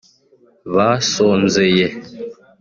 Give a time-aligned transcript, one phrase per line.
[0.75, 1.87] basonzeye